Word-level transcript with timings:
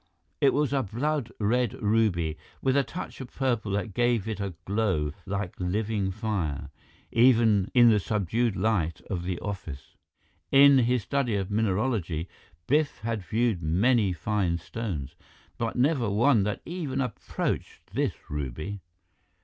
It 0.39 0.51
was 0.51 0.73
a 0.73 0.81
blood 0.81 1.31
red 1.37 1.79
ruby, 1.79 2.35
with 2.59 2.75
a 2.75 2.83
touch 2.83 3.21
of 3.21 3.31
purple 3.31 3.73
that 3.73 3.93
gave 3.93 4.27
it 4.27 4.39
a 4.39 4.55
glow 4.65 5.11
like 5.27 5.59
living 5.59 6.09
fire, 6.09 6.71
even 7.11 7.69
in 7.75 7.91
the 7.91 7.99
subdued 7.99 8.55
light 8.55 9.01
of 9.11 9.21
the 9.25 9.37
office. 9.41 9.95
In 10.51 10.79
his 10.79 11.03
study 11.03 11.35
of 11.35 11.51
mineralogy, 11.51 12.27
Biff 12.65 12.97
had 13.01 13.21
viewed 13.21 13.61
many 13.61 14.11
fine 14.11 14.57
stones, 14.57 15.13
but 15.59 15.75
never 15.75 16.09
one 16.09 16.41
that 16.45 16.63
even 16.65 16.99
approached 16.99 17.93
this 17.93 18.15
ruby. 18.27 18.81